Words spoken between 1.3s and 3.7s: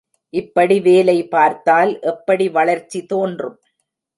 பார்த்தால் எப்படி வளர்ச்சி தோன்றும்.